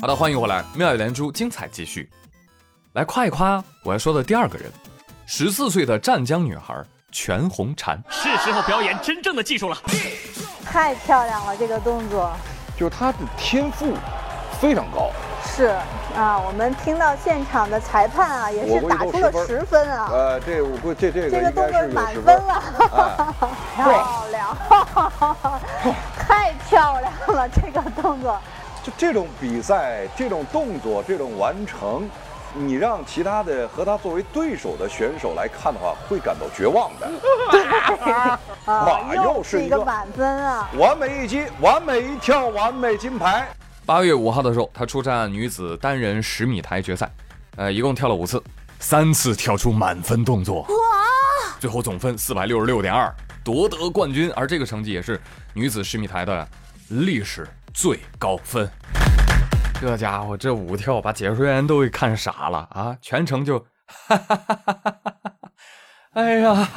[0.00, 2.08] 好的，欢迎回来，妙语连珠，精彩继续。
[2.92, 4.70] 来夸一夸我要说的第二个人，
[5.26, 6.80] 十四岁的湛江女孩
[7.10, 7.98] 全红婵。
[8.08, 9.76] 是时候表演真正的技术了。
[10.64, 12.32] 太漂亮了，这个动作
[12.76, 13.92] 就是她的天赋
[14.60, 15.10] 非常高。
[15.44, 15.76] 是
[16.16, 20.08] 啊，我们听到现场的裁判啊，也是打出了十分啊。
[20.12, 22.62] 呃，这我估这这个这个动作满分了，
[23.74, 24.56] 漂亮，
[26.16, 28.40] 太漂亮了，这个动作。
[28.88, 32.08] 就这种比赛，这种动作，这种完成，
[32.54, 37.10] 你让其他的和他作为对手的选手来看的话，会感到绝望的。
[38.64, 40.70] 哇，又是一个满分啊！
[40.78, 43.46] 完美一击，完美一跳，完美金牌。
[43.84, 47.10] 八月五号的时候，她出战女子单人十米台决赛，
[47.56, 48.42] 呃，一共跳了五次，
[48.80, 50.68] 三次跳出满分动作，哇！
[51.60, 53.14] 最后总分四百六十六点二，
[53.44, 54.32] 夺得冠军。
[54.34, 55.20] 而这个成绩也是
[55.52, 56.48] 女子十米台的
[56.88, 57.46] 历史
[57.80, 58.68] 最高分。
[59.80, 62.96] 这家伙这舞跳把解说员都给看傻了啊！
[63.00, 65.50] 全程就，哈哈哈哈哈哈！
[66.14, 66.68] 哎呀，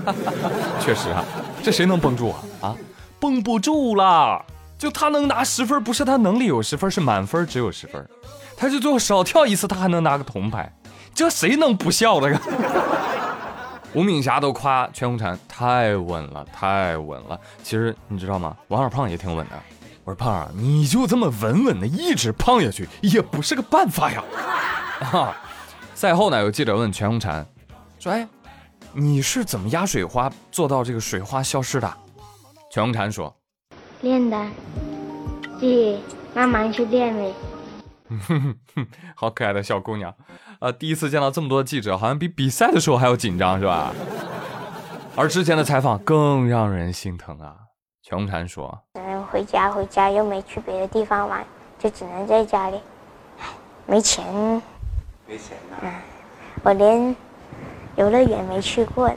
[0.80, 1.22] 确实啊，
[1.62, 2.40] 这谁能绷住啊？
[2.68, 2.76] 啊，
[3.20, 4.42] 绷不住了。
[4.78, 8.08] 就他能拿十分，不是他能力有十分，是满分只有十分。
[8.56, 10.74] 他就最后少跳一次，他还能拿个铜牌，
[11.14, 12.40] 这谁能不笑这个？
[13.92, 17.38] 吴敏霞都夸全红婵太稳了，太稳了。
[17.62, 18.56] 其实你知道吗？
[18.68, 19.54] 王二胖也挺稳的。
[20.06, 24.22] 我说胖儿，你就这么稳稳的一直胖下去，也不是个办法呀。
[25.12, 25.36] 啊！
[25.96, 27.44] 赛后呢，有记者问全红婵
[27.98, 28.28] 说：“哎，
[28.92, 31.92] 你是怎么压水花做到这个水花消失的？”
[32.70, 33.36] 全红婵说。
[34.02, 34.46] 练的，
[35.58, 36.00] 自己
[36.32, 37.34] 慢慢去练呗。
[39.16, 40.14] 好可爱的小姑娘，
[40.60, 43.92] 呃，第一次见到这么多记者，好像比比赛的时候还要紧张，是吧？
[45.16, 47.56] 而之前的采访更让人心疼啊。
[48.02, 48.85] 全红婵说：“嗯，
[49.36, 51.44] 回家回家又没去别的地方玩，
[51.78, 52.80] 就只能在家里，
[53.84, 54.24] 没钱。
[55.28, 55.76] 没钱呐？
[55.82, 55.92] 嗯，
[56.62, 57.14] 我连
[57.96, 59.16] 游乐园没去过呢。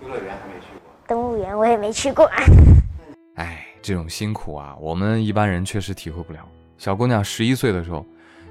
[0.00, 0.90] 游乐园还没去过。
[1.06, 2.28] 动物园我也没去过。
[3.38, 6.40] 哎。”这种辛苦啊，我们一般人确实体会不了。
[6.76, 8.04] 小姑娘十一岁的时候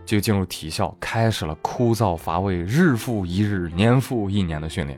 [0.05, 4.97] 就进入体校，开始了枯燥乏味、日复一日、年复一年的训练。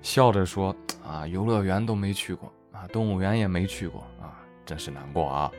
[0.00, 0.74] 笑着说
[1.06, 4.34] ：“啊，游乐园都没去过啊，动物园也没去过啊，
[4.64, 5.50] 真是难过啊。”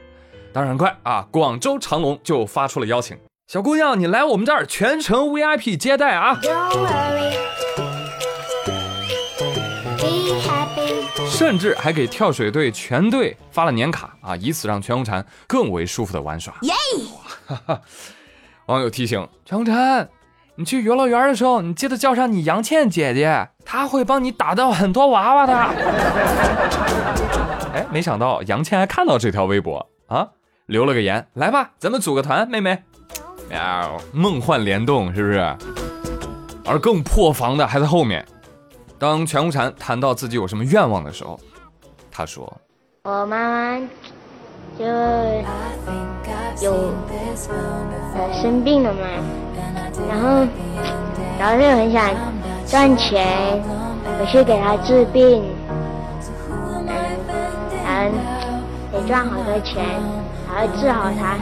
[0.54, 3.18] 当然很快啊，广州长隆就发出了邀请
[3.52, 6.40] ：“小姑娘，你来我们这儿全程 VIP 接待啊。”
[11.28, 16.54] 甚至还给跳水队全队发了年卡啊，以此让全红婵更为舒服的玩耍。
[16.62, 16.74] 耶！
[18.68, 20.08] 网友提醒全红婵，
[20.56, 27.43] 你去游乐园的时候，你记得叫上你杨倩姐姐，她会帮你打到很多娃娃的。
[27.74, 30.30] 哎，没想到杨倩还看到这条微博啊，
[30.68, 32.84] 留了个言，来吧，咱们组个团，妹妹。
[33.50, 35.40] 喵，梦幻联动是不是？
[36.66, 38.24] 而更破防的还在后面。
[39.00, 41.40] 当全红婵谈到自己有什么愿望的时候，
[42.12, 42.46] 他说
[43.04, 43.80] ：“我妈妈
[44.78, 44.86] 就
[46.62, 46.94] 有
[48.42, 49.00] 生病了嘛，
[50.08, 50.48] 然后
[51.40, 52.14] 然后就很想
[52.68, 53.60] 赚钱
[54.20, 55.44] 我去给她治病，
[57.94, 58.12] 嗯，
[58.92, 60.02] 得赚好多钱，
[60.48, 61.38] 还要治好他。”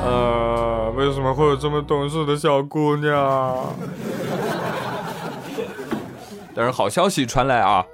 [0.00, 3.56] 呃，为什么会有这么懂事的小姑娘？
[6.54, 7.84] 但是好消息传来啊，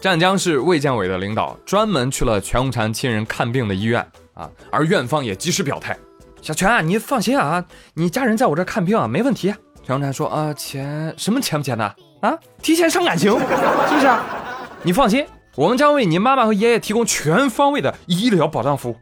[0.00, 5.96] 湛江市卫健委的领导专门去了全红婵亲人看病的医院啊，而院方也及时表态
[6.42, 11.84] ：“小全，你放心啊，你家人在我这看病啊，没问题。”全红婵说：“啊，钱什么钱不钱的
[12.20, 12.36] 啊？
[12.60, 14.08] 提前伤感情是不是？
[14.82, 18.96] 你放心，我们将为你妈妈和爷爷提供全方位的医疗保障服务。”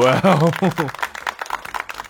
[0.00, 0.20] 哇！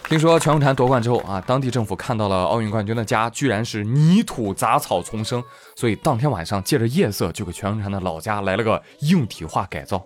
[0.06, 5.42] 听说全红婵夺冠之后啊，当地政府看到了奥运冠军的家居然是泥土杂草丛生，
[5.76, 10.04] 所以当天晚上借着夜色就给全红婵的老家来了个硬体化改造。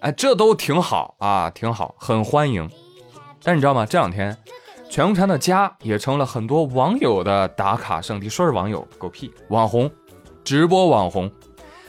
[0.00, 2.68] 哎，这都挺好啊，挺好，很欢迎。
[3.44, 3.86] 但是你知道吗？
[3.86, 4.36] 这两天
[4.90, 8.28] 全红婵的家也成了很多网友的打卡圣地。
[8.28, 9.32] 说是网友，狗屁！
[9.50, 9.88] 网红，
[10.44, 11.30] 直播网红，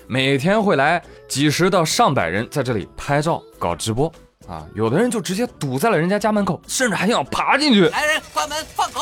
[0.07, 4.11] 每天会来几十到上百人在这里拍照搞直播。
[4.47, 7.87] 啊，有的人就直接堵在了人家家门口，甚至还想爬进去。
[7.87, 9.01] 来人，关门放狗。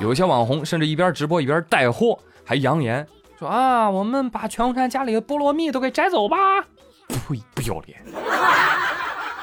[0.00, 3.06] 有一些网红甚至一边直播一边带货，还扬言
[3.38, 6.36] 说啊，我们把全红婵家里的菠萝蜜都给摘走吧。
[7.08, 8.02] 呸，不要脸。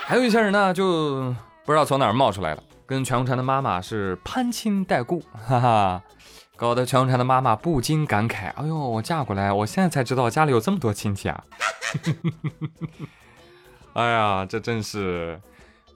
[0.05, 6.01] 还有一些人呢，就不知道从哪儿冒出来的，跟全红婵的妈妈是攀亲带故，哈哈，
[6.55, 11.43] 搞得全红婵的妈妈不禁感慨：哎呦，我嫁过来，我现在才知道家里有这么多亲戚啊。
[13.93, 15.41] 哎呀，这真是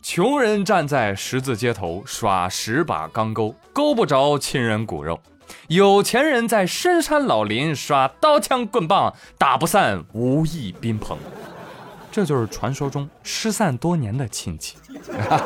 [0.01, 5.19] 穷人站在十字街头耍十把钢钩，钩不着亲人骨肉；
[5.67, 11.17] 有钱人在深山老林耍刀枪棍棒，打不散无义宾朋。
[12.11, 14.75] 这就是传说中失散多年的亲戚。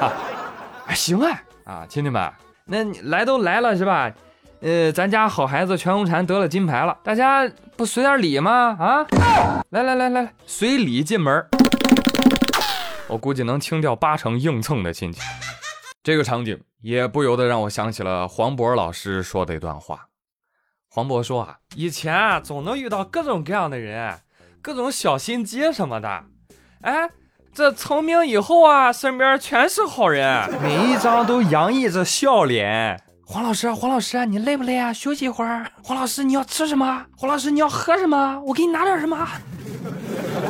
[0.87, 2.31] 哎，行啊，啊，亲戚们，
[2.65, 4.09] 那来都来了是吧？
[4.63, 8.77] 呃，咱家好孩子全红婵得了金牌了，大家不随点礼吗？
[8.79, 9.07] 啊，
[9.71, 11.43] 来来来来，随礼进门。
[13.07, 15.19] 我估计能清掉八成硬蹭的亲戚。
[16.03, 20.09] 这个场景也不由得让我想起了黄渤老师说的一段话。
[20.91, 24.19] 黄渤说啊，以前啊总能遇到各种各样的人，
[24.61, 26.25] 各种小心机什么的。
[26.81, 27.09] 哎，
[27.51, 33.01] 这成名以后啊，身边全是好人，每一张都洋溢着笑脸。
[33.31, 34.91] 黄老师，黄老师，你累不累啊？
[34.91, 35.65] 休息一会儿。
[35.81, 37.05] 黄老师，你要吃什么？
[37.15, 38.37] 黄老师，你要喝什么？
[38.41, 39.25] 我给你拿点什么。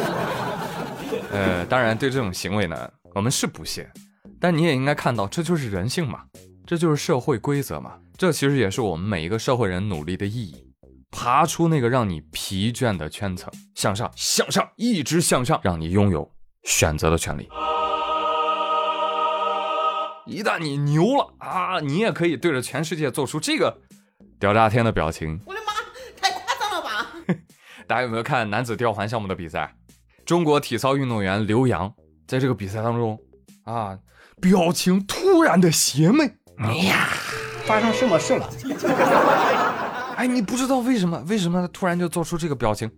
[1.31, 3.87] 呃，当然，对这种行为呢，我们是不屑，
[4.39, 6.21] 但你也应该看到，这就是人性嘛，
[6.65, 7.91] 这就是社会规则嘛。
[8.17, 10.65] 这其实也是我们每一个社会人努力的意义，
[11.11, 16.27] 爬出那个让你疲倦的圈层，向上，向上，一直向上，让你拥有
[16.63, 17.47] 选择的权利。
[20.25, 23.75] 一旦你牛了啊，你也可以对着全世界做出这个
[24.39, 25.39] 屌炸天的表情。
[25.45, 25.73] 我的妈，
[26.21, 27.07] 太夸张了吧！
[27.87, 29.75] 大家有没有看男子吊环项目的比赛？
[30.25, 31.91] 中国体操运动员刘洋
[32.27, 33.19] 在这个比赛当中
[33.65, 33.97] 啊，
[34.39, 36.31] 表情突然的邪魅。
[36.59, 37.07] 哎呀，
[37.65, 38.47] 发生什么事了？
[40.15, 41.23] 哎，你不知道为什么？
[41.27, 42.89] 为什么他突然就做出这个表情？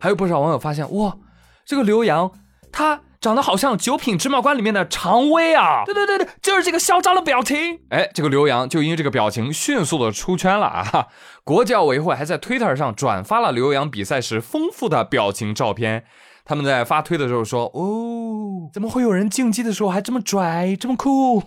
[0.00, 1.16] 还有不少网友发现，哇，
[1.64, 2.30] 这个刘洋
[2.72, 3.00] 他。
[3.24, 5.82] 长得好像《九品芝麻官》里面的常威啊！
[5.86, 7.80] 对对对对，就是这个嚣张的表情。
[7.88, 11.06] 哎，这个刘洋就因为这个表情迅速的出圈了啊！
[11.42, 16.04] 国教委会还在 Twitter 上转发了刘洋比赛时丰富的表情照片。
[16.44, 21.42] 他们在发推的时候说：“哦，怎么会有人竞技的时候还这么拽，这么酷？”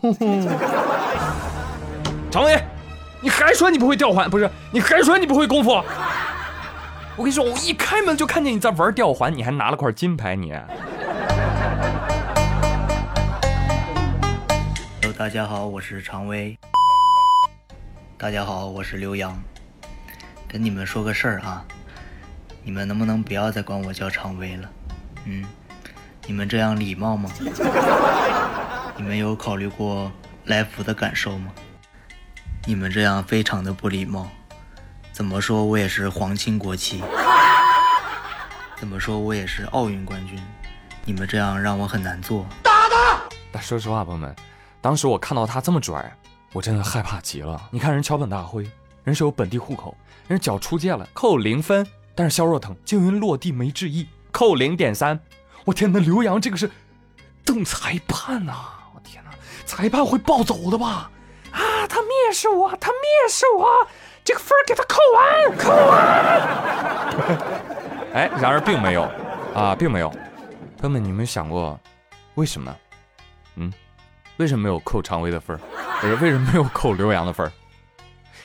[2.32, 2.60] 常威，
[3.22, 4.28] 你还说你不会吊环？
[4.28, 5.80] 不是，你还说你不会功夫？
[7.16, 10.52] 我跟你说，我一开门就看见你在玩吊环，你还拿了块金牌，你。
[15.18, 16.56] 大家好，我是常威。
[18.19, 19.36] 大家好，我是刘洋。
[20.48, 21.66] 跟你们说个事儿啊，
[22.62, 24.69] 你们能不能不要再管我叫常威了？
[25.25, 25.44] 嗯，
[26.28, 27.31] 你们这样礼貌吗？
[28.96, 30.12] 你们有考虑过
[30.46, 31.52] 来福的感受吗？
[32.68, 34.30] 你们这样非常的不礼貌。
[35.12, 37.04] 怎么说我也是皇亲国戚，
[38.78, 40.40] 怎么说我也是奥运冠军，
[41.06, 42.46] 你们这样让我很难做。
[42.62, 43.19] 打他！
[43.52, 44.36] 但说实话，朋友们。
[44.82, 46.16] 当时我看到他这么拽，
[46.54, 47.70] 我真的害怕极了。
[47.72, 48.70] 你看人桥本大辉，
[49.04, 49.96] 人是有本地户口，
[50.28, 51.86] 人脚出界了扣零分，
[52.16, 55.20] 但是肖若腾就因落地没致意扣零点三。
[55.66, 56.72] 我天，那刘洋这个是
[57.44, 58.54] 瞪裁判呐！
[58.96, 59.32] 我天哪，
[59.66, 61.12] 裁判会暴走的吧？
[61.52, 63.88] 啊，他蔑视我，他蔑视我，
[64.24, 65.98] 这个分给他扣完，扣完。
[68.14, 69.10] 哎，然而并没有
[69.54, 70.10] 啊，并没有。
[70.78, 71.78] 朋友们，你们想过
[72.36, 72.76] 为什么？
[73.56, 73.74] 嗯？
[74.38, 75.60] 为什么没有扣常威的分儿？
[76.00, 77.51] 不是为什么没有扣刘洋的分儿？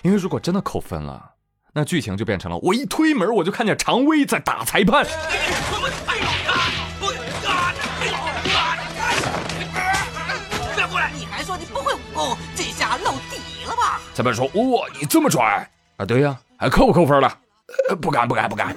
[0.02, 1.32] 因为如果真的扣分了，
[1.72, 5.04] 那剧情就变成了我一推门我就看见常威在打裁判。
[10.74, 11.10] 别过来！
[11.14, 14.00] 你还说你不会武功，这下露底了吧？
[14.14, 16.04] 裁判说：“哇，你这么拽啊？
[16.04, 17.38] 对呀，还扣不扣分了？
[18.00, 18.74] 不敢，不敢，不敢。”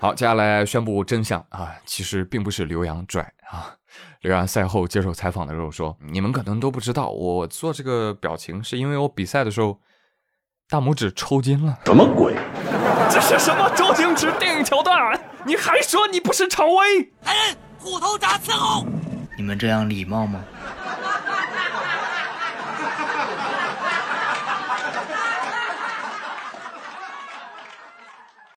[0.00, 1.74] 好，接下来宣布真相啊！
[1.84, 3.74] 其实并不是刘洋拽啊。
[4.20, 9.78] 刘洋赛后接受采访的时候说：“你们可能都不知道，我做这个表情是因为我比赛的时候
[10.68, 12.34] 大拇指抽筋了。”什么鬼？
[13.10, 15.18] 这是什么周星驰电影桥段？
[15.46, 17.00] 你还说你不是常威？
[17.22, 18.84] 来人，虎头铡伺候！
[19.36, 20.44] 你们这样礼貌吗？